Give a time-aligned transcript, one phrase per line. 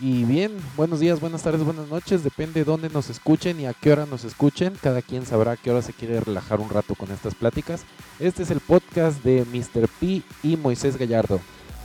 [0.00, 3.74] Y bien, buenos días, buenas tardes, buenas noches, depende de dónde nos escuchen y a
[3.74, 4.74] qué hora nos escuchen.
[4.80, 7.82] Cada quien sabrá a qué hora se quiere relajar un rato con estas pláticas.
[8.20, 9.88] Este es el podcast de Mr.
[9.98, 11.40] P y Moisés Gallardo,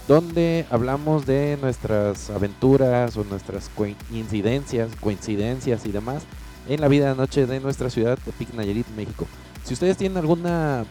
[0.08, 6.22] donde hablamos de nuestras aventuras o nuestras coincidencias, coincidencias y demás
[6.70, 9.26] en la vida de noche de nuestra ciudad de Pic Nayarit, México.
[9.64, 10.86] Si ustedes tienen alguna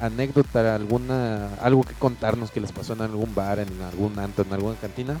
[0.00, 4.52] anécdota, alguna algo que contarnos que les pasó en algún bar, en algún anto, en
[4.52, 5.18] alguna cantina,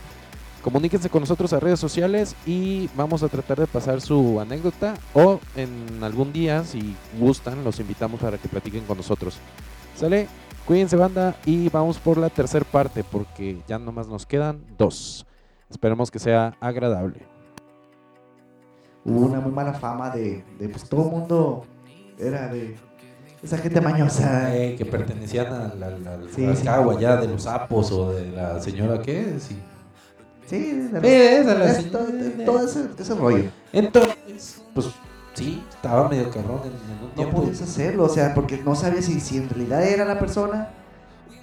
[0.62, 5.40] comuníquense con nosotros a redes sociales y vamos a tratar de pasar su anécdota o
[5.56, 9.38] en algún día, si gustan, los invitamos para que platiquen con nosotros.
[9.96, 10.28] ¿Sale?
[10.66, 15.26] Cuídense banda y vamos por la tercera parte porque ya nomás nos quedan dos.
[15.70, 17.20] Esperemos que sea agradable.
[19.04, 21.64] Hubo una muy mala fama de, de pues todo el mundo
[22.18, 22.76] era de
[23.42, 24.54] esa gente mañosa.
[24.54, 25.72] Eh, que pertenecían
[26.34, 26.96] Sí, frascado sí.
[26.98, 29.56] allá de los sapos o de la señora qué, sí.
[30.50, 32.06] Sí, esa la es todo,
[32.44, 33.52] todo ese, ese rollo.
[33.72, 34.16] Entonces,
[34.74, 34.88] pues
[35.34, 37.36] sí, estaba medio cabrón en, en un No tiempo.
[37.36, 40.74] podías hacerlo, o sea, porque no sabías si, si en realidad era la persona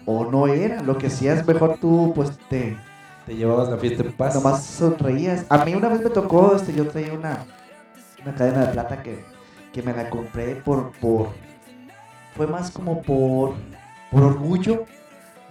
[0.05, 0.81] o no era.
[0.83, 2.85] Lo que hacías mejor tú, pues te
[3.25, 4.35] Te llevabas la fiesta en paz.
[4.35, 5.45] nomás sonreías.
[5.49, 7.45] A mí una vez me tocó, este, yo traía una,
[8.23, 9.25] una cadena de plata que,
[9.71, 11.29] que me la compré por, por,
[12.35, 13.55] fue más como por,
[14.11, 14.85] por orgullo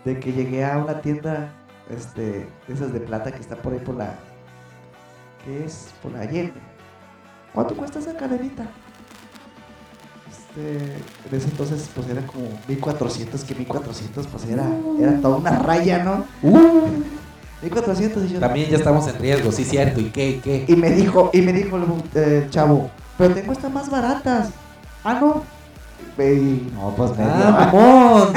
[0.04, 1.52] de que llegué a una tienda,
[1.90, 4.14] este, esas de plata que está por ahí por la,
[5.44, 5.90] ¿qué es?
[6.02, 6.54] Por la Allende.
[7.54, 8.66] ¿Cuánto cuesta esa cadenita?
[10.30, 14.66] Este, en ese entonces pues era como 1400, que 1400 pues era,
[15.00, 16.24] era toda una raya, ¿no?
[16.42, 16.88] Uh,
[17.62, 20.00] 1400 y yo, también ya estamos en riesgo, sí, cierto.
[20.00, 20.30] ¿Y qué?
[20.30, 20.64] ¿Y qué?
[20.68, 21.84] y me dijo, y me dijo el
[22.14, 24.50] eh, chavo, pero tengo estas más baratas.
[25.04, 25.42] Ah, no.
[26.22, 28.32] Y, no, pues Ah, mamón.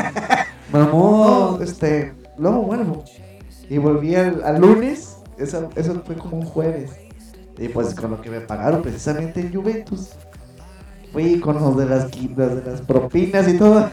[0.71, 1.63] no, mamón.
[1.63, 3.03] este, luego vuelvo.
[3.69, 6.91] Y volví al, al lunes, eso, eso fue como un jueves.
[7.57, 10.11] Y pues con lo que me pagaron precisamente en Juventus.
[11.11, 13.89] Fui con los de las, los de las propinas y todo.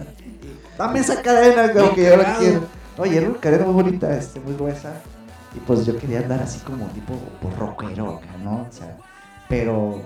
[0.78, 2.60] Dame esa cadena, como que yo la quiero.
[2.96, 4.92] Oye, era una cadena muy bonita, este, muy gruesa.
[5.54, 8.66] Y pues yo quería andar así como tipo por rockero acá, ¿no?
[8.68, 8.96] O sea,
[9.48, 10.02] pero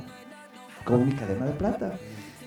[0.84, 1.92] con mi cadena de plata.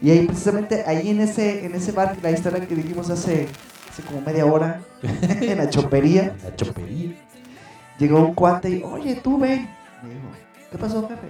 [0.01, 3.47] Y ahí precisamente, ahí en ese, en ese bar, la historia que dijimos hace,
[3.91, 7.11] hace como media hora, en la chopería, La chopería.
[7.99, 9.69] llegó un cuate y, oye, tú ven.
[10.01, 10.27] Me dijo,
[10.71, 11.27] ¿qué pasó, jefe?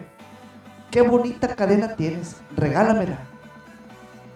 [0.91, 3.17] Qué bonita cadena tienes, regálamela.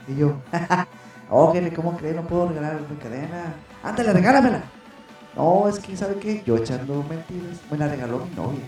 [0.07, 0.41] Y yo,
[1.29, 2.15] oh, jefe, ¿cómo crees?
[2.15, 3.53] No puedo regalar mi cadena.
[3.83, 4.63] Ándale, regálamela.
[5.35, 6.41] No, es que, ¿sabe qué?
[6.45, 8.65] Yo echando mentiras, me la regaló mi novia.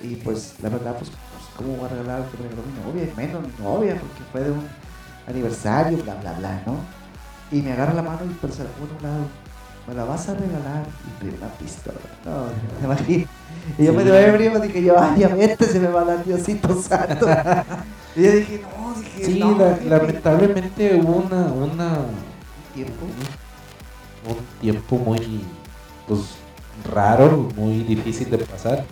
[0.00, 2.92] Y pues, la verdad, pues, pues, ¿cómo va a regalar lo que me regaló mi
[2.92, 3.12] novia?
[3.16, 4.66] Menos mi novia, porque fue de un
[5.28, 7.03] aniversario, bla, bla, bla, ¿no?
[7.54, 9.24] Y me agarra la mano y se la pone a un lado.
[9.86, 10.84] Me la vas a regalar
[11.22, 11.98] y una pistola.
[12.24, 12.46] No,
[12.80, 13.26] me imagino.
[13.78, 13.96] Y yo Sí.
[13.96, 17.26] medio ebrio, dije yo, ay, ya vete, se me va a dar Diosito Santo.
[18.16, 21.98] y yo dije, no, dije, Sí, no, la- lamentablemente hubo una, una,
[22.74, 23.06] tiempo.
[24.28, 25.44] un tiempo muy
[26.08, 26.20] pues
[26.92, 28.84] raro, muy difícil de pasar,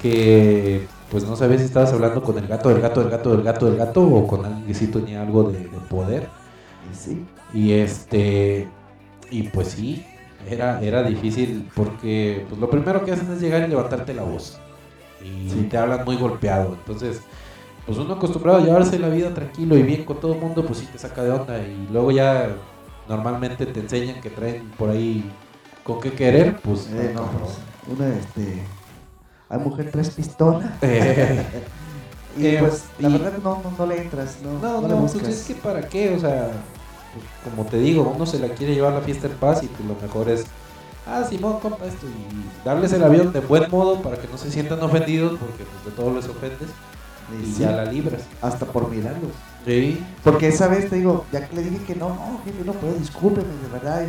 [0.00, 3.42] que pues no sabes si estabas hablando con el gato, del gato, del gato, del
[3.44, 6.28] gato, del gato, o con alguien que sí tenía algo de, de poder.
[6.98, 8.68] Sí, Y este,
[9.30, 10.04] y pues sí,
[10.48, 14.58] era, era difícil porque pues lo primero que hacen es llegar y levantarte la voz.
[15.22, 15.66] Y Sí.
[15.70, 16.74] te hablan muy golpeado.
[16.74, 17.20] Entonces,
[17.86, 20.78] pues uno acostumbrado a llevarse la vida tranquilo y bien con todo el mundo, pues
[20.80, 21.58] sí te saca de onda.
[21.58, 22.48] Y luego ya
[23.08, 25.30] normalmente te enseñan que traen por ahí
[25.84, 27.58] con qué querer, pues eh, no, pues,
[27.88, 28.62] una, este,
[29.48, 30.70] hay mujer tres pistolas.
[30.82, 31.44] Eh,
[32.38, 34.94] Y eh, pues, la y- verdad, no, no, no le entras, no, No, no, no,
[35.06, 36.50] le pues es que para qué, o sea,
[37.14, 39.86] pues, como te digo, uno se la quiere llevar la fiesta en paz y pues
[39.88, 40.44] lo mejor es,
[41.06, 44.50] ah, Simón, compa esto, y darles el avión de buen modo para que no se
[44.50, 46.70] sientan ofendidos, porque pues de todo les ofendes,
[47.28, 48.22] Y y sí, ya la libras.
[48.40, 49.32] hasta por mirarlos.
[49.64, 50.02] Sí.
[50.24, 52.94] Porque esa vez te digo, ya que le dije que no, no, jefe, no puedo,
[52.94, 54.04] discúlpeme, de verdad,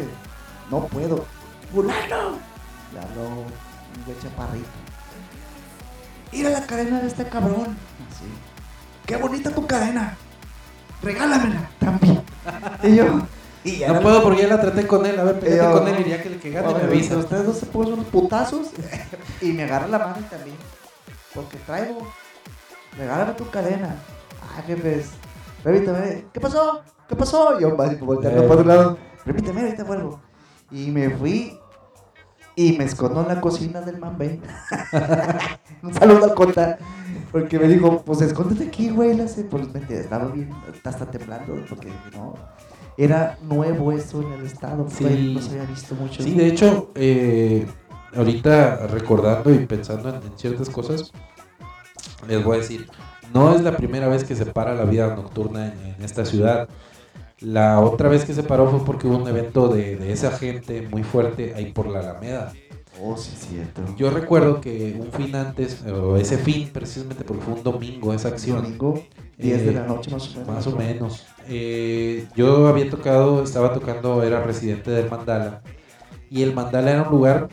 [0.71, 1.25] no puedo.
[1.71, 2.39] ¡Fulano!
[2.93, 4.67] Le habló un güey chaparrito.
[6.31, 7.77] Mira la cadena de este cabrón.
[8.09, 8.25] Así.
[9.05, 10.17] ¡Qué bonita tu cadena!
[11.01, 11.69] ¡Regálamela!
[11.79, 12.22] También.
[12.83, 13.05] Y yo.
[13.63, 16.03] Y ya No puedo porque ya la traté con él, a ver, Yo- con él
[16.05, 17.17] y ya que le que gane A me avisa.
[17.17, 18.67] Ustedes dos se ponen unos putazos
[19.41, 20.57] y me agarra la mano también.
[21.33, 22.07] Porque traigo.
[22.97, 23.95] Regálame tu cadena.
[24.41, 25.11] Ah, jefes.
[25.63, 26.25] Permítame.
[26.33, 26.81] ¿Qué pasó?
[27.07, 27.59] ¿Qué pasó?
[27.59, 28.47] Yo volteando Eh.
[28.47, 28.97] por otro lado.
[29.23, 30.21] Permíteme, ahorita vuelvo.
[30.69, 31.57] Y me fui.
[32.55, 34.39] Y me escondo en la cocina del Mambé.
[35.81, 36.77] Un saludo al Cota.
[37.33, 39.13] Porque me dijo, pues escóndete aquí, güey.
[39.15, 40.49] Le hace, pues estaba bien,
[40.85, 41.55] hasta temblando.
[41.67, 42.35] Porque no.
[42.95, 44.87] Era nuevo eso en el estado.
[44.89, 45.03] Sí.
[45.03, 46.23] fue- no se había visto mucho.
[46.23, 47.67] Sí, de hecho, eh,
[48.15, 51.11] ahorita recordando y pensando en, en ciertas cosas,
[52.27, 52.87] les voy a decir,
[53.33, 56.69] no es la primera vez que se para la vida nocturna en, en esta ciudad.
[57.39, 60.87] La otra vez que se paró fue porque hubo un evento de, de esa gente
[60.89, 62.53] muy fuerte ahí por la Alameda.
[63.01, 63.81] Oh, sí, cierto.
[63.97, 68.29] Yo recuerdo que un fin antes, o ese fin precisamente porque fue un domingo esa
[68.29, 69.03] acción, Domingo,
[69.37, 70.47] 10 de Eh, la noche más o menos.
[70.47, 71.25] más o menos.
[71.47, 75.61] Eh, yo había tocado, estaba tocando, era residente del Mandala.
[76.29, 77.49] Y el Mandala era un lugar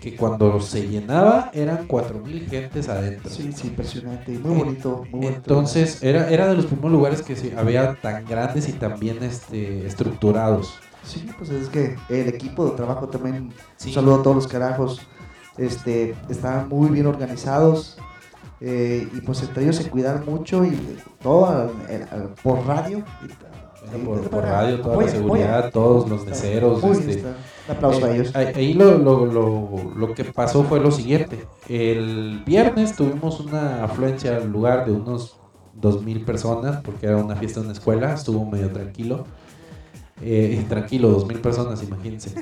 [0.00, 3.30] que cuando se llenaba eran 4.000 gentes adentro.
[3.30, 4.32] Sí, sí, impresionante.
[4.32, 5.06] y Muy bonito.
[5.10, 5.36] Muy bonito.
[5.36, 9.22] Entonces era, era de los primeros lugares que se, había tan grandes y tan bien
[9.22, 10.80] este, estructurados.
[11.04, 13.52] Sí, pues es que el equipo de trabajo también.
[13.76, 13.88] Sí.
[13.88, 15.00] Un saludo a todos los carajos.
[15.58, 17.96] Este, están muy bien organizados.
[18.62, 20.78] eh, y pues entre ellos se cuidan mucho y
[21.22, 21.70] todo al-
[22.42, 22.98] por radio.
[22.98, 25.70] y- por, y- por radio, toda la seguridad, apoya.
[25.70, 26.84] todos los meseros.
[26.84, 27.22] este.
[27.68, 28.36] Un aplauso a Eh, ellos.
[28.36, 31.46] Ahí, ahí lo, lo, lo, lo que pasó fue lo siguiente.
[31.70, 35.38] El viernes tuvimos una afluencia al lugar de unos
[35.80, 39.24] 2.000 personas, porque era una fiesta en una escuela, estuvo medio tranquilo.
[40.22, 42.34] Eh, tranquilo, 2.000 personas, imagínense.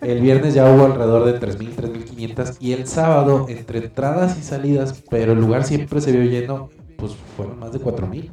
[0.00, 5.02] El viernes ya hubo alrededor de 3.000, 3.500 y el sábado, entre entradas y salidas,
[5.10, 8.30] pero el lugar siempre se vio lleno, pues fueron más de 4.000.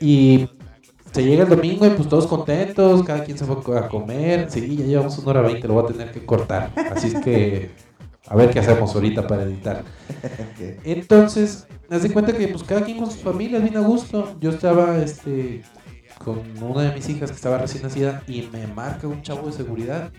[0.00, 0.48] Y
[1.12, 4.50] se llega el domingo y pues todos contentos, cada quien se fue a comer.
[4.50, 6.70] Sí, ya llevamos una hora veinte, lo voy a tener que cortar.
[6.90, 7.70] Así es que
[8.26, 9.84] a ver qué hacemos ahorita para editar.
[10.84, 14.36] Entonces, haz de cuenta que pues cada quien con sus familias, bien a gusto.
[14.40, 15.62] Yo estaba este
[16.22, 19.52] con una de mis hijas que estaba recién nacida y me marca un chavo de
[19.52, 20.10] seguridad.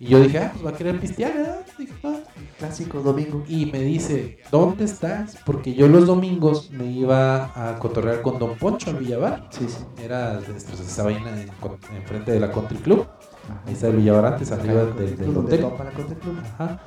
[0.00, 1.66] Y yo dije, ah, pues va a querer pistear, ¿verdad?
[1.76, 2.18] Dije, "Ah".
[2.58, 3.44] Clásico domingo.
[3.48, 5.36] Y me dice, ¿dónde estás?
[5.44, 9.48] Porque yo los domingos me iba a cotorrear con Don Poncho al Villavar.
[9.50, 9.78] Sí, sí.
[10.02, 13.06] Era, pues, estaba ahí en, de la Country Club.
[13.48, 13.62] Ajá.
[13.66, 15.60] Ahí está el Villavar antes, arriba del, hotel.
[15.60, 16.36] topa la Country Club.
[16.44, 16.80] Ajá.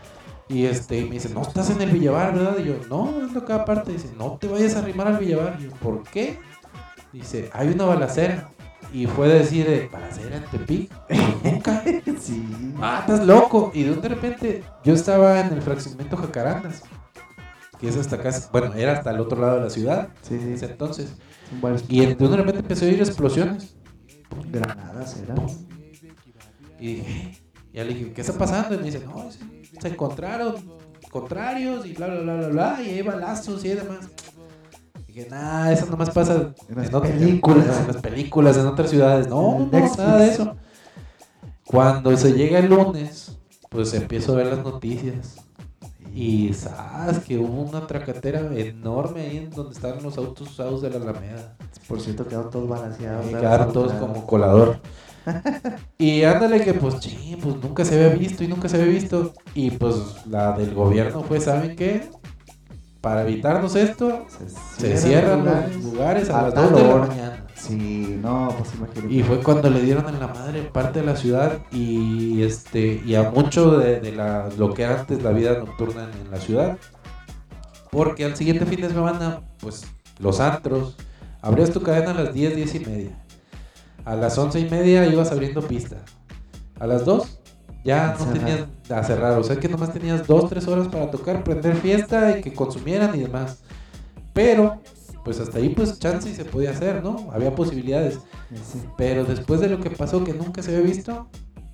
[0.49, 2.57] Y este, y me dice, no estás en el Villavar, ¿verdad?
[2.59, 3.93] Y yo, no, es lo que aparte.
[3.93, 5.57] Dice, no te vayas a arrimar al Villavar.
[5.59, 6.39] Y yo, ¿por qué?
[7.13, 8.49] Dice, hay una balacera.
[8.93, 10.91] Y fue decir, eh, balacera en Tepic.
[11.43, 11.83] Nunca.
[12.19, 12.45] Sí.
[12.79, 13.71] Ah, estás loco.
[13.73, 16.83] Y de un de repente, yo estaba en el fraccionamiento Jacarandas.
[17.79, 20.09] Que es hasta casi, bueno, era hasta el otro lado de la ciudad.
[20.21, 20.53] Sí, En sí.
[20.53, 21.15] ese entonces.
[21.87, 23.75] Y de un de repente empecé a oír explosiones.
[24.51, 25.35] Granadas era.
[26.79, 27.41] Y dije,
[27.73, 28.75] ya le dije, ¿qué está pasando?
[28.75, 29.39] Y me dice, no, se,
[29.79, 30.55] se encontraron
[31.11, 34.09] contrarios y bla, bla, bla, bla, bla, y hay balazos y demás.
[35.13, 37.79] Dije, nah, eso nomás pasa En las otras- películas.
[37.81, 39.27] en las películas, en otras ciudades.
[39.27, 40.55] No, no, nada de eso.
[41.65, 43.37] Cuando se llega el lunes,
[43.69, 45.35] pues empiezo a ver las noticias.
[46.13, 50.89] Y sabes que hubo una tracatera enorme ahí en donde estaban los autos usados de
[50.89, 51.55] la Alameda.
[51.87, 53.25] Por cierto, quedaron todos balanceados.
[53.27, 54.79] Y quedaron todos como colador.
[55.99, 59.33] Y ándale que pues, sí, pues nunca se había visto y nunca se había visto.
[59.53, 62.09] Y pues la del gobierno fue, ¿saben qué?
[63.01, 64.27] Para evitarnos esto,
[64.77, 67.47] se cierran los lugares a a las tal 2 de la mañana.
[67.55, 69.13] Sí, no, pues imagínate.
[69.13, 73.15] Y fue cuando le dieron en la madre parte de la ciudad y este y
[73.15, 76.37] a mucho de, de la, lo que era antes la vida nocturna en, en la
[76.37, 76.77] ciudad.
[77.89, 79.83] Porque al siguiente fin de semana, pues
[80.19, 80.95] los antros,
[81.41, 83.25] abrías tu cadena a las 10, 10 y media.
[84.05, 85.97] A las 11 y media ibas abriendo pista.
[86.79, 87.40] A las 2
[87.83, 89.37] ya no tenías a cerrar.
[89.39, 93.15] O sea que nomás tenías 2, 3 horas para tocar, prender fiesta y que consumieran
[93.15, 93.59] y demás.
[94.33, 94.81] Pero,
[95.23, 97.29] pues hasta ahí pues chance y se podía hacer, ¿no?
[97.31, 98.19] Había posibilidades.
[98.51, 98.81] Sí.
[98.97, 101.27] Pero después de lo que pasó, que nunca se había visto,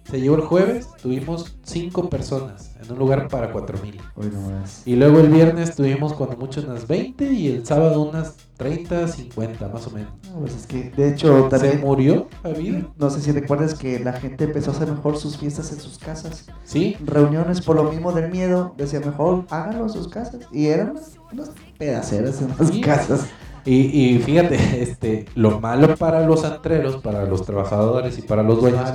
[0.09, 3.99] se llevó el jueves, tuvimos cinco personas en un lugar para 4000.
[4.15, 4.83] Hoy nomás.
[4.85, 9.67] Y luego el viernes tuvimos cuando mucho unas 20 y el sábado unas 30, 50
[9.67, 10.11] más o menos.
[10.31, 11.81] No, pues es que, de hecho, Se también.
[11.81, 12.87] murió la vida.
[12.97, 15.97] No sé si recuerdas que la gente empezó a hacer mejor sus fiestas en sus
[15.99, 16.45] casas.
[16.63, 18.73] Sí, Reuniones por lo mismo del miedo.
[18.77, 20.39] Decía, mejor háganlo en sus casas.
[20.51, 22.81] Y eran unas, unas pedaceras en las Sí.
[22.81, 23.27] casas.
[23.67, 28.61] Y, y fíjate, este, lo malo para los antreros, para los trabajadores y para los
[28.61, 28.89] dueños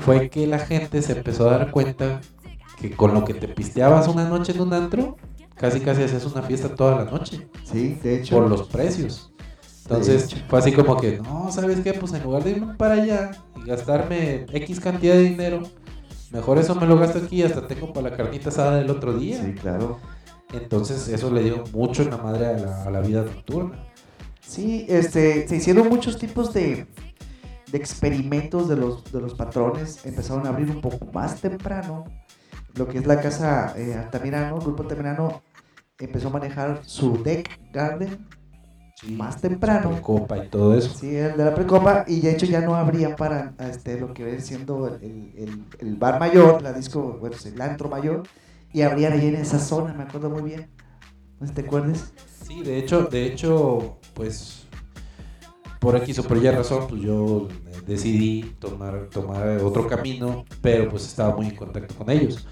[0.00, 2.22] fue que la gente se empezó a dar cuenta
[2.80, 5.16] que con lo que te pisteabas una noche en un antro,
[5.56, 7.48] casi casi hacías una fiesta toda la noche.
[7.64, 8.36] Sí, de hecho.
[8.36, 9.30] por los precios.
[9.82, 11.92] Entonces fue así como que, no, ¿sabes qué?
[11.92, 15.64] Pues en lugar de irme para allá y gastarme X cantidad de dinero,
[16.30, 19.12] mejor eso me lo gasto aquí y hasta tengo para la carnita asada del otro
[19.12, 19.44] día.
[19.44, 19.98] Sí, claro.
[20.52, 23.88] Entonces eso le dio mucho en la madre a la, a la vida nocturna.
[24.40, 26.86] Sí, este, se hicieron muchos tipos de,
[27.70, 30.04] de experimentos de los, de los patrones.
[30.04, 32.04] Empezaron a abrir un poco más temprano.
[32.74, 35.42] Lo que es la casa eh, Altamirano, el grupo Altamirano
[35.98, 38.26] empezó a manejar su deck garden
[39.10, 40.00] más temprano.
[40.00, 40.94] Copa y todo eso.
[40.94, 44.24] Sí, el de la precopa, y de hecho ya no habría para este, lo que
[44.24, 48.22] viene siendo el, el, el bar mayor, la disco, bueno, el antro mayor,
[48.72, 50.70] y habrían ahí en esa zona, me acuerdo muy bien.
[51.40, 52.12] ¿No te acuerdas?
[52.46, 54.66] Sí, de hecho, de hecho, pues
[55.80, 57.48] por aquí o por ya razón, pues yo
[57.86, 62.46] decidí tomar, tomar otro camino, pero pues estaba muy en contacto con ellos.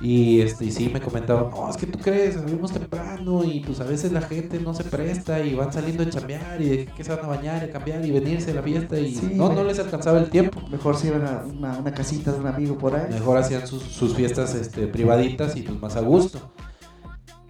[0.00, 3.80] Y, este, y sí me comentaban, no, es que tú crees, salimos temprano y pues
[3.80, 7.04] a veces la gente no se presta y van saliendo a chambear y de que
[7.04, 9.78] se van a bañar, a cambiar y venirse a la fiesta y no, no les
[9.78, 10.58] alcanzaba el tiempo.
[10.70, 13.12] Mejor se iban a una, una, casita de un amigo por ahí.
[13.12, 16.50] Mejor hacían sus, sus fiestas este, privaditas y pues más a gusto.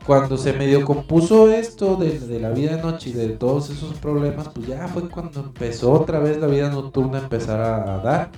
[0.05, 3.95] Cuando se medio compuso esto de, de, la vida de noche y de todos esos
[3.99, 8.33] problemas, pues ya fue cuando empezó otra vez la vida nocturna a empezar a dar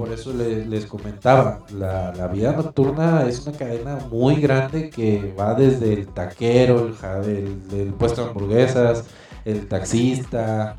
[0.00, 5.34] por eso les, les comentaba, la, la, vida nocturna es una cadena muy grande que
[5.38, 6.88] va desde el taquero,
[7.26, 9.04] el, el, puesto de hamburguesas,
[9.44, 10.78] el taxista,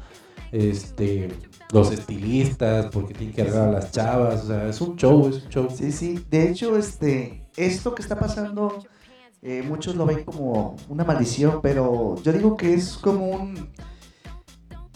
[0.51, 1.29] este,
[1.71, 5.43] los estilistas, porque tienen que arreglar a las chavas, o sea, es un show, es
[5.43, 5.67] un show.
[5.71, 8.83] Sí, sí, de hecho, este, esto que está pasando,
[9.43, 13.69] eh, muchos lo ven como una maldición, pero yo digo que es como un,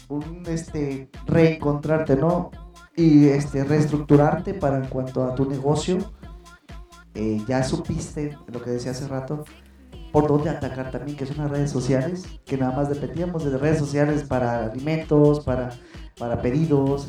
[0.09, 2.49] un, este, reencontrarte, ¿no?
[2.95, 5.97] Y este, reestructurarte para en cuanto a tu negocio.
[7.13, 9.45] Eh, ya supiste lo que decía hace rato,
[10.11, 13.79] por dónde atacar también, que son las redes sociales, que nada más dependíamos de redes
[13.79, 15.69] sociales para alimentos, para,
[16.17, 17.07] para pedidos,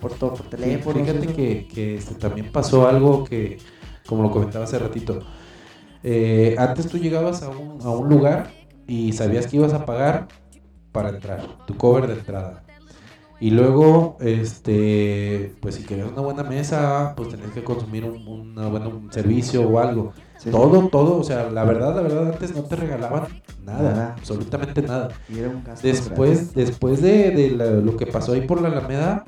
[0.00, 1.04] por todo, por teléfono.
[1.04, 3.58] fíjate que, que este, también pasó algo que,
[4.06, 5.20] como lo comentaba hace ratito,
[6.02, 8.50] eh, antes tú llegabas a un, a un lugar
[8.86, 10.28] y sabías que ibas a pagar
[10.92, 12.64] para entrar, tu cover de entrada.
[13.40, 19.12] Y luego, este, pues si querías una buena mesa, pues tenías que consumir un, un
[19.12, 20.12] servicio o algo.
[20.50, 23.28] todo, todo, o sea, la verdad, la verdad, antes no te regalaban
[23.64, 25.10] nada, absolutamente nada.
[25.82, 27.50] después, después de, de
[27.82, 29.24] lo que pasó ahí por la Alameda,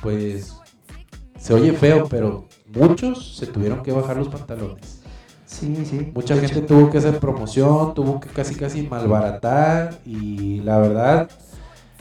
[0.00, 0.56] pues
[1.38, 5.02] se oye feo, pero muchos se tuvieron que bajar los pantalones.
[5.44, 6.10] Sí, sí.
[6.14, 11.30] Mucha gente tuvo que hacer promoción, tuvo que casi casi malbaratar y la verdad,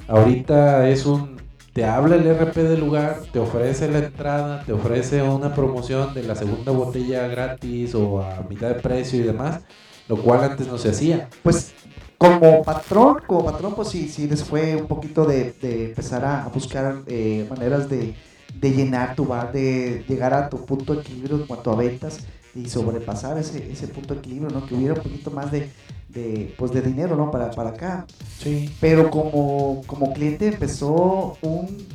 [0.07, 1.40] ahorita es un
[1.73, 6.23] te habla el RP del lugar, te ofrece la entrada, te ofrece una promoción de
[6.23, 9.61] la segunda botella gratis o a mitad de precio y demás,
[10.07, 11.29] lo cual antes no se hacía.
[11.43, 11.73] Pues
[12.17, 17.03] como patrón, como patrón, pues sí, sí les fue un poquito de, empezar a, buscar
[17.07, 18.15] eh, maneras de,
[18.59, 22.19] de, llenar tu bar, de llegar a tu punto de equilibrio en cuanto a ventas
[22.53, 24.65] y sobrepasar ese, ese punto de equilibrio, ¿no?
[24.65, 25.69] Que hubiera un poquito más de,
[26.09, 27.31] de, pues de dinero, ¿no?
[27.31, 28.05] Para, para acá.
[28.39, 28.69] Sí.
[28.79, 31.87] Pero como, como cliente empezó un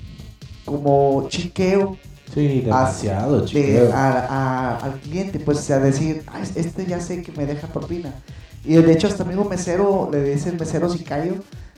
[0.65, 1.97] como chiqueo.
[2.35, 3.91] Sí, demasiado chiqueo.
[3.95, 8.13] al cliente, pues a decir, este ya sé que me deja propina.
[8.65, 11.37] Y de hecho hasta mismo mesero, le dice el mesero sicario,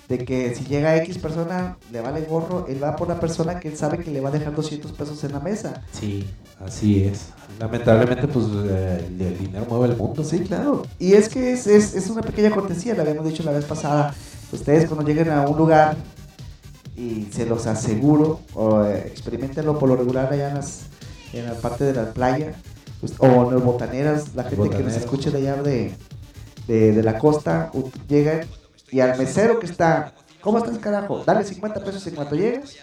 [0.09, 3.69] de que si llega X persona, le vale gorro, él va por la persona que
[3.69, 5.83] él sabe que le va a dejar 200 pesos en la mesa.
[5.93, 6.27] Sí,
[6.65, 7.27] así es.
[7.61, 10.25] Lamentablemente, pues eh, el, dinero mueve el mundo.
[10.25, 10.87] Sí, claro.
[10.99, 14.15] Y es que es, es, es una pequeña cortesía, lo habíamos dicho la vez pasada.
[14.51, 15.95] Ustedes cuando lleguen a un lugar,
[16.97, 20.87] y se los aseguro, o eh, experimentenlo por lo regular allá en, las,
[21.35, 22.55] en la parte de la playa,
[23.01, 25.93] pues, o en los botaneras, la gente que nos escuche de allá de,
[26.67, 27.71] de, de la costa,
[28.09, 28.41] llegan
[28.91, 31.25] y al mesero que está, ¿cómo estás, carajo?
[31.25, 32.79] Dale 50 pesos en cuanto llegues.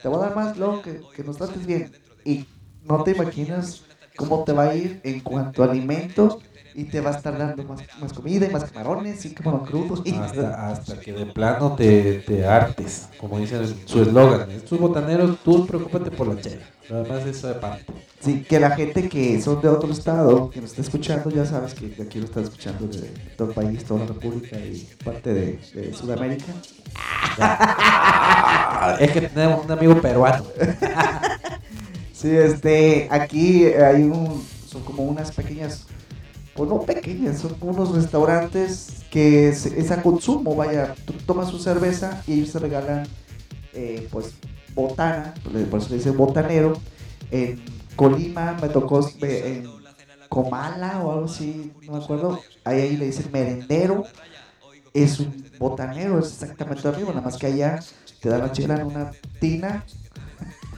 [0.00, 1.92] Te voy a dar más, luego que, que nos trates bien.
[2.24, 2.46] Y
[2.82, 3.82] no te imaginas
[4.16, 6.38] cómo te va a ir en cuanto a alimentos
[6.74, 10.02] y te va a estar dando más, más comida y más camarones y como crudos.
[10.18, 14.50] Hasta, hasta que de plano te, te hartes, como dice su eslogan.
[14.50, 16.64] Estos botaneros, tú preocúpate por la chela.
[16.90, 17.86] Nada más esa parte.
[18.20, 21.74] Sí, que la gente que son de otro estado, que nos está escuchando, ya sabes
[21.74, 25.58] que aquí lo está escuchando de todo el país, toda la República y parte de,
[25.74, 26.52] de Sudamérica.
[29.00, 30.44] es que tenemos un amigo peruano.
[32.12, 35.86] sí, este, aquí hay un, son como unas pequeñas
[36.54, 42.22] pues no pequeñas, son unos restaurantes que es, a consumo, vaya, tú tomas su cerveza
[42.26, 43.06] y ellos te regalan,
[43.72, 44.34] eh, pues,
[44.74, 45.34] botana,
[45.70, 46.74] por eso le dicen botanero.
[47.30, 47.62] En
[47.96, 49.68] Colima me tocó, en
[50.28, 54.04] Comala o algo así, no me acuerdo, ahí, ahí le dicen merendero,
[54.92, 57.80] es un botanero, es exactamente lo mismo, nada más que allá
[58.20, 59.84] te dan la chela en una tina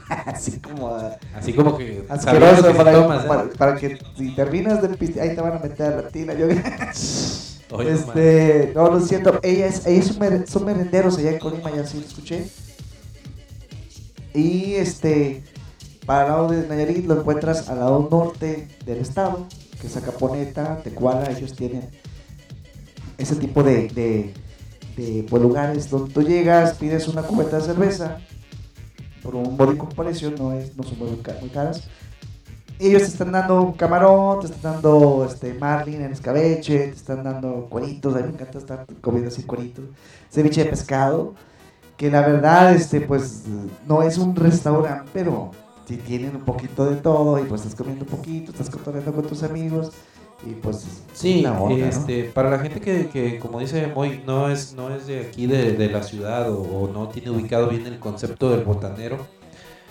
[0.26, 0.96] así como
[1.34, 3.50] así como que asqueroso para, ¿eh?
[3.58, 6.46] para, que si terminas del piste ahí te van a meter a la tina yo
[7.80, 12.48] este no lo siento ellas ellas son merenderos allá en Colima ya sí lo escuché.
[14.34, 15.42] Y este
[16.04, 19.46] para el lado de Nayarit lo encuentras al lado norte del estado
[19.80, 21.88] que es Acaponeta Tecuala ellos tienen
[23.18, 24.34] ese tipo de, de
[24.96, 28.18] de pues, lugares donde tú llegas, pides una cubeta de cerveza
[29.26, 31.84] por un módico precio, no, es, no son muy, ca- muy caras.
[32.78, 37.68] Ellos te están dando camarón, te están dando este, marlin en escabeche, te están dando
[37.70, 39.86] cueritos, a mí me encanta estar comiendo así cueritos,
[40.30, 41.34] ceviche de pescado,
[41.96, 43.44] que la verdad, este, pues,
[43.86, 45.52] no es un restaurante, pero
[45.88, 49.26] sí tienen un poquito de todo y pues estás comiendo un poquito, estás cotorreando con
[49.26, 49.92] tus amigos
[50.44, 51.44] y pues Sí,
[51.78, 55.46] este, para la gente que, que, como dice Moy, no es, no es de aquí
[55.46, 59.18] de, de la ciudad o, o no tiene ubicado bien el concepto del botanero,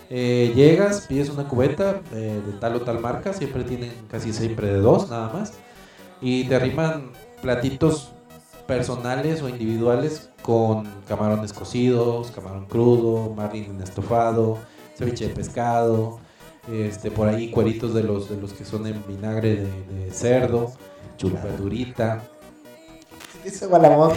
[0.10, 4.68] eh, llegas, pides una cubeta eh, de tal o tal marca, siempre tienen casi siempre
[4.68, 5.54] de dos nada más,
[6.22, 7.12] y te arriman
[7.42, 8.12] platitos
[8.68, 14.60] personales o individuales con camarones cocidos, camarón crudo, marlin en estofado,
[14.96, 16.20] ceviche de pescado,
[16.72, 20.72] este, por ahí cueritos de los, de los que son en vinagre de, de cerdo,
[21.44, 22.24] verdurita.
[23.44, 24.12] Dice Gualamón.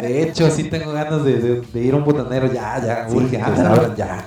[0.00, 3.16] De hecho, sí tengo ganas de, de- de ir a un botanero ya, ya, Sí,
[3.16, 3.94] urge ya.
[3.96, 4.26] ya.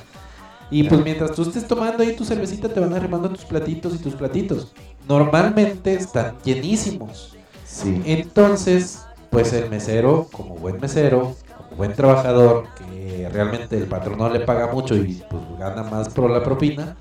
[0.71, 3.99] Y pues mientras tú estés tomando ahí tu cervecita, te van arrimando tus platitos y
[3.99, 4.73] tus platitos.
[5.07, 7.37] Normalmente están llenísimos.
[7.65, 8.01] Sí.
[8.05, 11.35] Entonces, pues el mesero, como buen mesero,
[11.75, 16.29] buen trabajador, que realmente el patrón no le paga mucho y pues gana más por
[16.29, 16.95] la propina,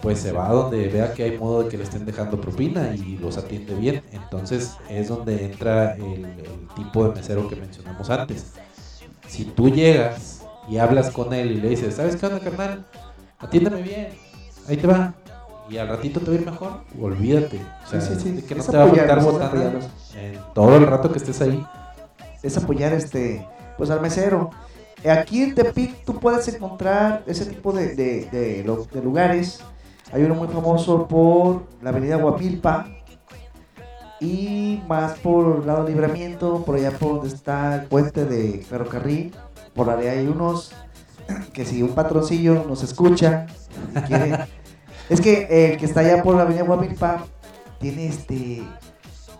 [0.00, 2.94] pues se va a donde vea que hay modo de que le estén dejando propina
[2.94, 4.02] y los atiende bien.
[4.12, 8.52] Entonces es donde entra el, el tipo de mesero que mencionamos antes.
[9.28, 12.84] Si tú llegas y hablas con él y le dices, ¿sabes qué onda, carnal?
[13.38, 14.08] Atiéndeme bien,
[14.68, 15.14] ahí te va.
[15.70, 17.60] Y al ratito te va a ir mejor, olvídate.
[17.86, 18.32] O sea, Sí, sí, sí.
[18.32, 19.62] de que no Es te va a faltar botana
[20.16, 21.64] en todo el rato que estés ahí.
[22.42, 23.46] es apoyar este
[23.82, 24.48] pues al mesero.
[25.10, 29.58] Aquí en Tepic tú puedes encontrar ese tipo de, de, de lugares.
[30.12, 32.86] Hay uno muy famoso por la avenida Guapilpa
[34.20, 39.34] y más por el lado Libramiento, por allá por donde está el puente de ferrocarril.
[39.74, 40.72] Por allá hay unos
[41.52, 43.46] que si un patroncillo nos escucha,
[43.96, 44.46] y quiere-
[45.08, 47.24] es que el que está allá por la avenida Guapilpa
[47.80, 48.62] tiene este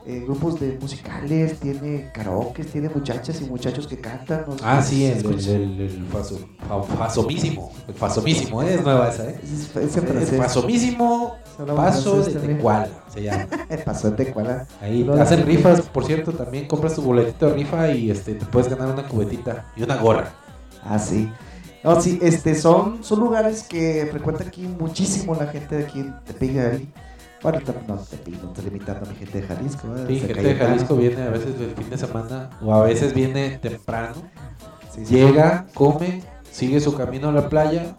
[0.06, 4.44] eh, grupos de musicales, tiene karaoke, tiene muchachas y muchachos que cantan.
[4.48, 6.38] no Ah, sí, el, el, el, el faso,
[6.68, 7.72] fa- fasomísimo.
[7.88, 8.74] El fasomísimo, ¿eh?
[8.74, 9.40] es nueva esa, ¿eh?
[9.42, 11.36] Es- es El fasomísimo
[11.76, 12.32] paso de.
[12.32, 13.46] Tecuala, se llama.
[13.68, 14.66] El paso de Tecuala.
[14.80, 18.44] Ahí No, hacen rifas, por cierto, también compras tu boletito de rifa y este te
[18.46, 20.32] puedes ganar una cubetita y una gorra.
[20.84, 21.30] Ah, sí.
[21.84, 26.14] No, sí, este, son, son lugares que frecuenta aquí muchísimo la gente de aquí en
[26.24, 26.52] Tepic.
[27.42, 29.88] Bueno, no, Tepic, no estoy limitando a mi gente de Jalisco.
[29.88, 30.06] ¿verdad?
[30.06, 30.54] Sí, Se gente de.
[30.54, 34.14] Jalisco viene a veces del fin de semana o a veces viene temprano,
[34.94, 35.14] Sí, sí.
[35.16, 37.96] llega, come, sigue su camino a la playa,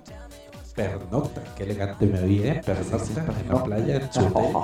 [0.75, 2.61] pernocta, qué elegante me vi, ¿eh?
[2.65, 4.55] Pernocta en la playa, en su hotel.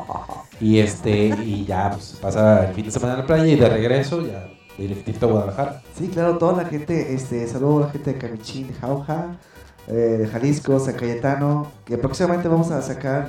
[0.62, 3.70] Y este, y ya pues, pasa el fin de semana en la playa y de
[3.70, 5.82] regreso ya directito a Guadalajara.
[5.98, 9.36] Sí, claro, toda la gente, este, saludo a la gente de Camichín, Jauja,
[9.88, 13.28] eh, de Jalisco, San Cayetano, que próximamente vamos a sacar,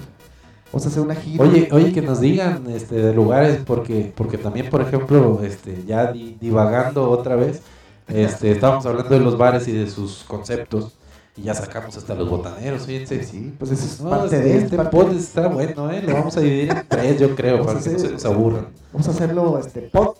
[0.72, 1.44] vamos a hacer una gira.
[1.44, 6.12] Oye, oye, que nos digan este, de lugares, porque, porque también, por ejemplo, este, ya
[6.12, 7.60] di- divagando otra vez,
[8.08, 10.96] este, estábamos hablando de los bares y de sus conceptos,
[11.36, 13.22] y ya sacamos hasta los botaneros, fíjense.
[13.24, 16.02] Sí, pues eso es No, parte este, de este parte- pod está bueno, ¿eh?
[16.06, 18.66] Lo vamos a dividir en tres, yo creo, para que no se nos aburran.
[18.92, 20.14] Vamos a hacerlo, este, pod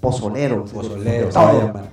[0.00, 0.64] pozolero.
[0.64, 1.90] Pozolero, se va a llamar.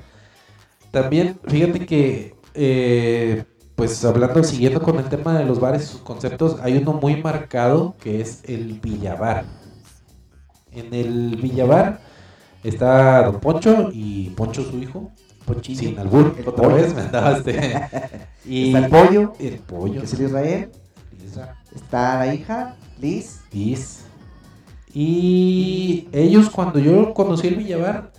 [0.92, 3.44] También, fíjate que, eh,
[3.76, 7.22] pues hablando, siguiendo con el tema de los bares y sus conceptos, hay uno muy
[7.22, 9.46] marcado que es el Villabar.
[10.72, 12.00] En el Villabar
[12.64, 15.12] está Don Poncho y Poncho su hijo,
[15.46, 15.80] Ponchillo.
[15.80, 16.76] sin albur, El otra pollo.
[16.76, 17.82] vez me andaba este.
[18.46, 20.00] Y Está el pollo, el pollo.
[20.02, 20.72] que es el Israel.
[21.20, 23.40] Lisa, Está la hija, Liz.
[23.52, 24.06] Liz.
[24.94, 28.12] Y ellos cuando yo conocí el Villabar,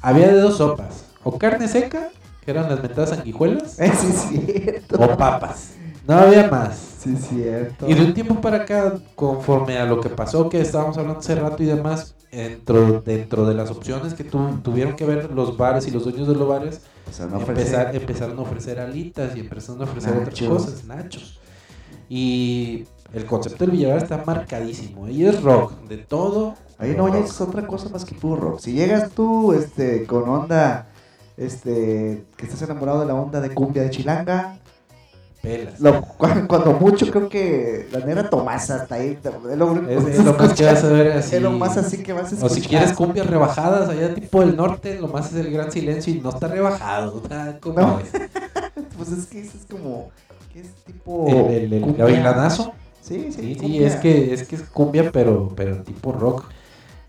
[0.00, 1.06] había de dos sopas.
[1.22, 2.08] O carne seca,
[2.44, 5.00] que eran las mentadas sanguijuelas, sí, es cierto.
[5.00, 5.70] o papas.
[6.06, 6.76] No había más.
[6.98, 7.88] Sí, es cierto.
[7.88, 11.34] Y de un tiempo para acá, conforme a lo que pasó, que estábamos hablando hace
[11.36, 15.86] rato y demás, dentro, dentro de las opciones que tu- tuvieron que ver los bares
[15.86, 17.48] y los dueños de los bares, Empezaron a ofrecer-
[17.90, 21.38] empezar- empezaron a ofrecer alitas y empezaron a ofrecer otras cosas, nachos.
[22.08, 25.08] Y el concepto del Villavar está marcadísimo.
[25.08, 26.54] Y es rock, de todo.
[26.78, 27.16] Ahí no rock.
[27.16, 28.60] oyes otra cosa más que puro rock.
[28.60, 30.88] Si llegas tú este, con onda,
[31.36, 34.58] este, que estás enamorado de la onda de cumbia de Chilanga,
[35.42, 35.80] Pelas.
[35.80, 36.02] lo-
[36.48, 39.18] cuando mucho creo que la negra Tomasa hasta ahí.
[39.50, 41.36] Es lo, único Es, que es lo más que vas a ver así.
[41.36, 42.50] Es lo más así que vas a O escuchar.
[42.50, 46.20] si quieres cumbias rebajadas allá tipo del norte, lo más es el gran silencio y
[46.20, 47.20] no está rebajado.
[47.22, 47.98] está como No.
[48.00, 48.10] es.
[48.96, 50.10] Pues es que eso es como.
[50.52, 51.26] que es tipo.
[51.50, 51.96] el, el.
[53.00, 53.32] Sí, sí.
[53.32, 56.44] Sí, sí, es que es que es cumbia, pero, pero tipo rock.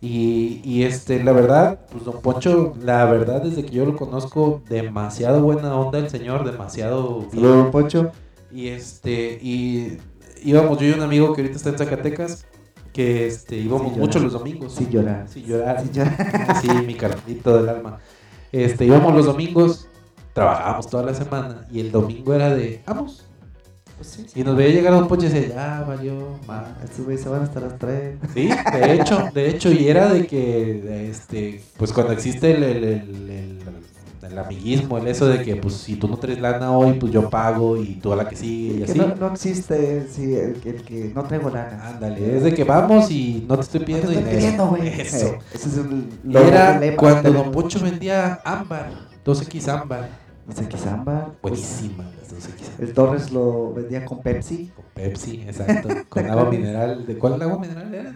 [0.05, 4.61] Y, y este, la verdad, pues don Poncho, la verdad desde que yo lo conozco,
[4.67, 7.29] demasiado buena onda el señor, demasiado bien.
[7.31, 8.11] Saludos, don Poncho.
[8.51, 9.99] Y este, y
[10.43, 12.45] íbamos yo y un amigo que ahorita está en Zacatecas,
[12.91, 14.73] que este, íbamos mucho los domingos.
[14.73, 15.25] Sin llorar.
[15.29, 15.81] Sin llorar.
[15.81, 16.57] Sin llorar.
[16.61, 17.99] Sí, mi carnito del alma.
[18.51, 19.87] Este, íbamos los domingos,
[20.33, 23.25] trabajábamos toda la semana, y el domingo era de, vamos.
[23.97, 26.65] Pues sí, Y nos veía llegar Don Poncho y decía, ya valió, más.
[26.83, 28.17] Estos güeyes se van hasta las 3.
[28.33, 32.83] Sí, de hecho, de hecho, y era de que, este, pues cuando existe el, el,
[32.83, 33.59] el, el-
[34.23, 37.29] el amiguismo, el eso de que, pues si tú no traes lana hoy, pues yo
[37.29, 38.97] pago y tú a la que sigue y así.
[38.97, 41.89] no, no existe sí, el, el que no traigo lana.
[41.89, 44.69] Ándale, es de que vamos y no te estoy No te pidiendo estoy dinero.
[44.71, 45.01] pidiendo.
[45.03, 45.25] Eso.
[45.27, 47.51] Eh, Ese es el era cuando Don.
[47.51, 48.91] Poncho vendía ámbar,
[49.25, 50.22] 2X ámbar.
[50.77, 51.31] Zamba.
[51.41, 52.79] pues, Buenísima las 2X ámbar.
[52.87, 54.71] el Torres lo vendía con Pepsi.
[54.75, 55.89] Con Pepsi, exacto.
[56.09, 57.05] Con agua mineral.
[57.05, 58.13] ¿De cuál agua mineral era?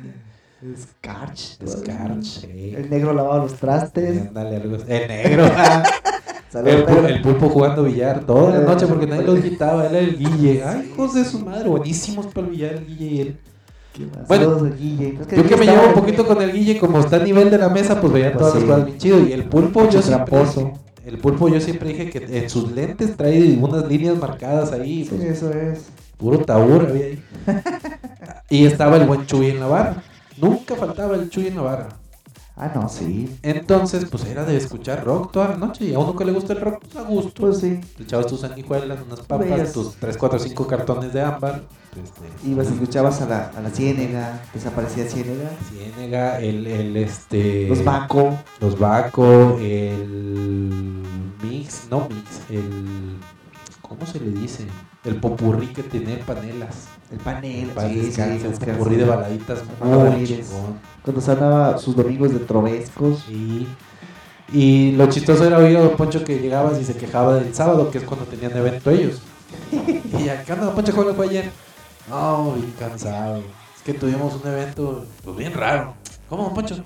[0.76, 2.44] Scarch.
[2.44, 4.22] El negro lavaba los trastes.
[4.36, 4.84] Así.
[4.88, 5.46] El negro.
[6.50, 7.08] Saludos, El, pu- negro.
[7.08, 9.86] el pulpo jugando billar toda la noche porque nadie lo quitaba.
[9.88, 10.64] Él era el Guille.
[10.64, 11.68] Ay, hijos de su madre.
[11.70, 13.38] Buenísimos para el billar, el Guille y él.
[14.28, 15.20] Bueno, Guille.
[15.30, 17.58] Es Yo que me llevo un poquito con el Guille, como está a nivel de
[17.58, 18.60] la mesa, pues veía Pues todas sí.
[18.62, 19.20] las cosas bien chido.
[19.28, 20.38] Y el pulpo, yo siempre.
[21.08, 25.06] El pulpo, yo siempre dije que en sus lentes trae unas líneas marcadas ahí.
[25.06, 25.86] Sí, pues, eso es.
[26.18, 27.24] Puro tabur había ahí.
[28.50, 30.04] y estaba el buen Chuy en la barra.
[30.36, 31.90] Nunca faltaba el Chuy en la barra.
[32.60, 33.38] Ah, no, sí.
[33.44, 35.86] Entonces, pues era de escuchar rock toda la noche.
[35.86, 37.42] Y a uno que le gusta el rock, pues a gusto.
[37.42, 37.80] Pues sí.
[37.96, 41.62] Te echabas tus sanguijuelas, unas papas, tus 3, 4, 5 cartones de ámbar.
[42.04, 44.42] Este, Ibas escuchabas a la, a la ciénega.
[44.56, 45.52] Desaparecía ciénega.
[45.70, 47.68] Ciénega, el, el este.
[47.68, 48.36] Los Baco.
[48.60, 51.04] Los Baco, el
[51.44, 53.18] mix, no mix, el.
[53.88, 54.66] ¿Cómo se le dice?
[55.06, 56.88] El popurrí que tiene panelas.
[57.12, 57.70] El panel.
[57.70, 58.22] Paz Sí, sí,
[58.66, 60.80] popurrí de baladitas muy chingón.
[61.04, 63.24] Cuando sonaba sus domingos de trovescos.
[63.30, 63.68] Y,
[64.52, 67.90] y lo chistoso era oír a Don Poncho que llegabas y se quejaba del sábado,
[67.90, 69.22] que es cuando tenían evento ellos.
[70.20, 71.52] Y acá anda Don Poncho, ¿cómo fue ayer?
[72.10, 73.38] No, bien cansado.
[73.76, 75.94] Es que tuvimos un evento pues, bien raro.
[76.30, 76.84] ¿Cómo, Don Poncho?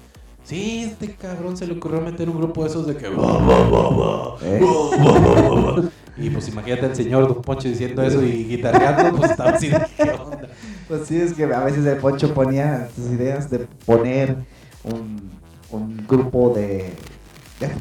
[0.51, 3.07] Sí, este cabrón se le ocurrió meter un grupo de esos de que...
[3.07, 4.59] "Ba, ba, ba, ba, ¿Eh?
[4.61, 5.89] ba, ba, ba, ba".
[6.17, 9.81] Y pues imagínate al señor Don Poncho diciendo eso y guitarreando, pues estaba así de
[9.95, 10.49] qué onda.
[10.89, 14.35] Pues sí, es que a veces el Poncho ponía sus ideas de poner
[14.83, 15.31] un,
[15.69, 16.95] un grupo de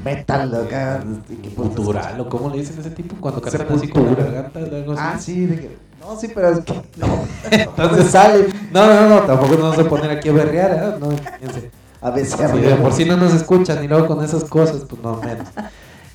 [0.04, 1.02] metal acá.
[1.42, 4.14] que, pues, Cultural, o cómo le dicen a ese tipo cuando cantan así con la
[4.14, 5.02] garganta, algo así.
[5.04, 7.06] Ah, sí, de que, no, sí, pero es que no,
[7.50, 8.46] Entonces sale.
[8.72, 10.98] No, no, no, tampoco nos vamos a poner aquí a berrear, ¿eh?
[11.00, 11.79] No, fíjense.
[12.00, 15.02] A veces Si de por sí no nos escuchan y luego con esas cosas, pues
[15.02, 15.48] no menos.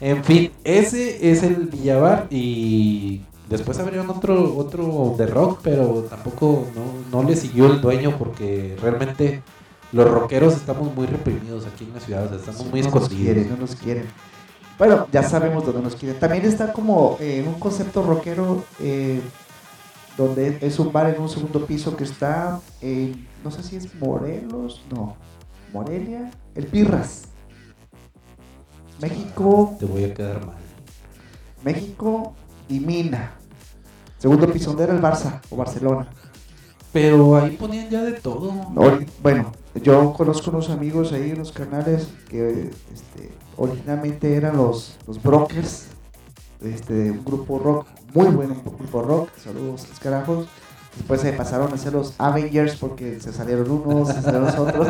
[0.02, 6.68] En fin, ese es el Villabar y después abrieron otro otro de rock, pero tampoco
[6.76, 9.42] no, no le siguió el dueño porque realmente
[9.92, 12.96] los rockeros estamos muy reprimidos aquí en la ciudad, o sea, estamos muy no nos
[12.96, 13.24] escondidos.
[13.24, 14.06] quieren, no nos quieren.
[14.78, 16.20] Bueno, ya sabemos dónde nos quieren.
[16.20, 19.22] También está como eh, un concepto rockero eh,
[20.18, 23.96] donde es un bar en un segundo piso que está en, no sé si es
[23.96, 25.16] Morelos, no,
[25.80, 27.24] Morelia, el Pirras.
[29.02, 30.56] México, Te voy a quedar mal.
[31.66, 32.34] México
[32.70, 33.34] y Mina.
[34.18, 36.08] Segundo piso, donde era el Barça o Barcelona.
[36.94, 38.54] Pero ahí ponían ya de todo.
[38.76, 39.52] Ori- Bueno,
[39.84, 45.88] yo conozco unos amigos ahí, unos canales que este, originalmente eran los, los Brokers,
[46.62, 50.48] este, un grupo rock, muy bueno, un grupo rock, saludos los carajos.
[50.98, 54.88] Después se pasaron a ser los Avengers porque se salieron unos, se salieron los otros.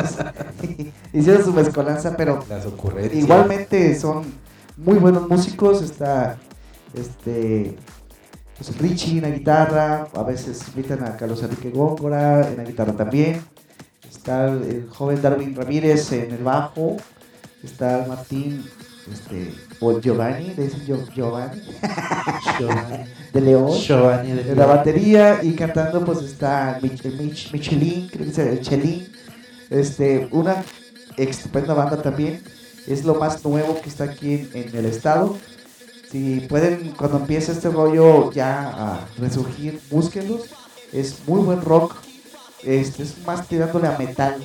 [1.12, 3.22] Hicieron su mezcolanza, pero Las ocurrencias.
[3.22, 4.24] igualmente son
[4.76, 5.82] muy buenos músicos.
[5.82, 6.38] Está
[6.94, 7.76] este
[8.56, 12.92] pues, Richie en la guitarra, a veces invitan a Carlos Enrique Góngora en la guitarra
[12.92, 13.42] también.
[14.08, 16.96] Está el, el joven Darwin Ramírez en el bajo.
[17.62, 18.64] Está Martín
[19.12, 19.52] este,
[20.00, 21.62] Giovanni, le dicen Gio- Giovanni,
[22.58, 23.04] Giovanni.
[23.32, 23.72] de León.
[23.78, 28.38] Giovanni de la batería y cantando pues está Mich- Mich- Michelin, creo que es
[28.68, 29.08] el.
[29.70, 30.64] Este, una
[31.16, 32.42] estupenda banda también.
[32.86, 35.36] Es lo más nuevo que está aquí en, en el estado.
[36.10, 40.42] Si pueden, cuando empiece este rollo ya a resurgir, búsquenlos.
[40.92, 41.96] Es muy buen rock.
[42.62, 44.36] Este, es más tirándole a metal.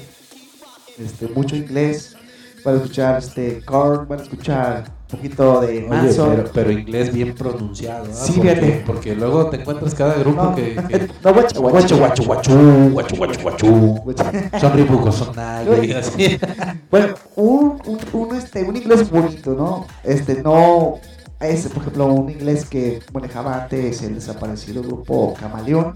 [0.98, 2.16] Este, mucho inglés.
[2.64, 6.30] Van a escuchar este Korn, van a escuchar un poquito de Oye, Manson.
[6.36, 8.06] pero, pero inglés bien pronunciado.
[8.06, 8.14] ¿ah?
[8.14, 8.84] Sí, porque, fíjate.
[8.86, 13.42] porque luego te encuentras cada grupo No, que, que- no, guacho, guacho, guacho, guacho, guacho,
[13.42, 13.68] guacho.
[13.68, 14.60] Guacha.
[14.60, 16.40] Son ribucos, son así.
[16.92, 19.88] Bueno, un, un, un, este, un inglés bonito, ¿no?
[20.04, 20.96] Este, no,
[21.40, 25.96] ese, por ejemplo, un inglés que manejaba antes el desaparecido grupo Camaleón.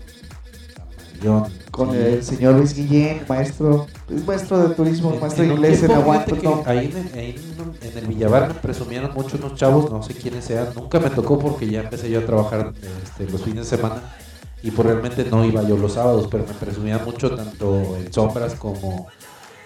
[1.22, 1.46] Guión.
[1.72, 5.92] Con el señor Luis Guillén, maestro, es maestro de turismo, En- maestro de inglés en
[5.92, 6.64] Aguanto.
[6.66, 7.36] Ahí, en, ahí
[7.82, 10.68] en- en el Villavar me presumieron mucho unos chavos, no sé quiénes sean.
[10.76, 12.74] Nunca me tocó porque ya empecé yo a trabajar
[13.04, 14.16] este, los fines de semana
[14.64, 18.56] y pues realmente no iba yo los sábados, pero me presumían mucho tanto en sombras
[18.56, 19.08] como,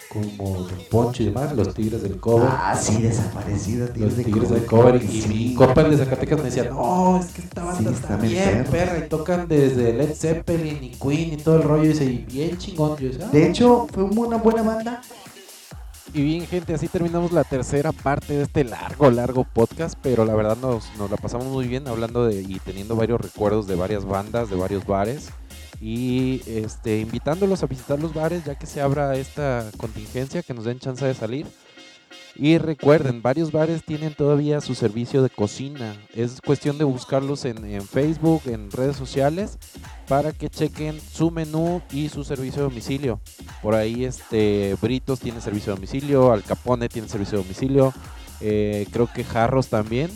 [0.10, 2.50] como Don Poncho y demás, los Tigres del Cover.
[2.52, 7.19] Ah, sí, desaparecido, Los tigres de cover y, mi compa de Zacatecas me decía, no,
[7.19, 8.72] es que esta banda Sí, está está bien bien perro".
[8.72, 12.17] perra y tocan desde Led Zeppelin y Queen y todo el rollo y dice, y
[12.26, 12.98] bien chingón.
[12.98, 13.32] Yo decía, "Ah".
[13.32, 15.02] De hecho, fue una buena banda.
[16.12, 20.34] Y bien, gente, así terminamos la tercera parte de este largo, largo podcast, pero la
[20.34, 24.06] verdad nos, nos la pasamos muy bien hablando de y teniendo varios recuerdos de varias
[24.06, 25.30] bandas, de varios bares
[25.82, 30.65] y este invitándolos a visitar los bares ya que se abra esta contingencia, que nos
[30.65, 31.46] den chance de salir.
[32.36, 35.96] Y recuerden, varios bares tienen todavía su servicio de cocina.
[36.15, 39.58] Es cuestión de buscarlos en, en Facebook, en redes sociales,
[40.08, 43.20] para que chequen su menú y su servicio de domicilio.
[43.62, 47.94] Por ahí este Britos tiene servicio de domicilio, Al Capone tiene servicio de domicilio,
[48.42, 50.10] eh, creo que Jarros también,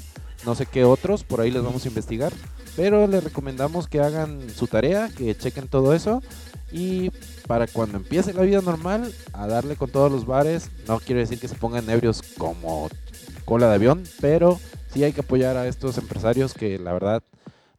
[0.46, 2.32] no sé qué otros, por ahí les vamos a investigar.
[2.76, 6.22] Pero les recomendamos que hagan su tarea, que chequen todo eso
[6.72, 7.12] y
[7.48, 10.70] para cuando empiece la vida normal, a darle con todos los bares.
[10.88, 12.90] No quiero decir que se pongan ebrios como
[13.46, 14.60] cola de avión, pero
[14.92, 17.24] sí hay que apoyar a estos empresarios que la verdad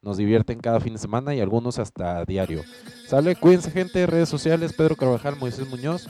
[0.01, 2.63] nos divierten cada fin de semana y algunos hasta diario.
[3.07, 6.07] Sale, cuídense gente, redes sociales, Pedro Carvajal, Moisés Muñoz,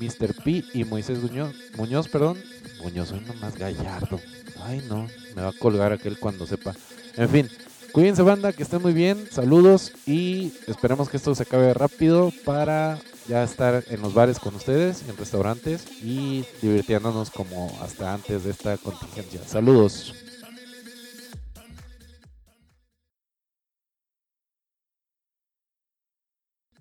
[0.00, 0.34] Mr.
[0.44, 2.38] P y Moisés Muñoz, Muñoz, perdón.
[2.82, 4.20] Muñoz, soy nomás gallardo.
[4.64, 6.74] Ay no, me va a colgar aquel cuando sepa.
[7.16, 7.48] En fin,
[7.96, 12.98] cuídense banda, que estén muy bien, saludos y esperemos que esto se acabe rápido para
[13.26, 18.50] ya estar en los bares con ustedes, en restaurantes y divirtiéndonos como hasta antes de
[18.50, 19.40] esta contingencia.
[19.46, 20.25] Saludos.